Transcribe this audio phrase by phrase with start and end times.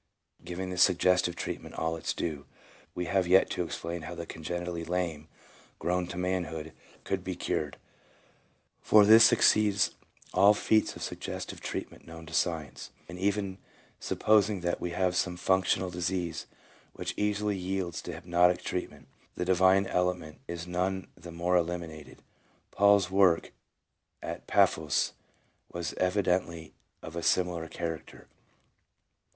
[0.43, 2.47] Giving the sugges tive treatment all its due,
[2.95, 5.27] we have yet to explain how the congenitally lame,
[5.77, 7.77] grown to manhood, could be cured,
[8.81, 9.91] for this exceeds
[10.33, 13.59] all feats of suggestive treatment known to science; and even
[13.99, 16.47] supposing that we have some functional disease
[16.93, 22.23] which easily yields to hypnotic treatment, the divine element is none the more eliminated.
[22.71, 23.53] Paul's work
[24.23, 25.13] at Paphos
[25.71, 26.71] was evi dently
[27.03, 28.27] of a similar character.